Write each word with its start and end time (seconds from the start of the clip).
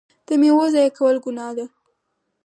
د 0.27 0.29
میوو 0.41 0.65
ضایع 0.73 0.91
کول 0.97 1.15
ګناه 1.25 1.51
ده. 1.57 1.65